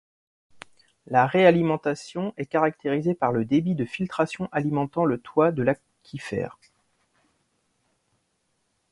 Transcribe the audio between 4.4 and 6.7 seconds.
alimentant le toit de l'aquifère.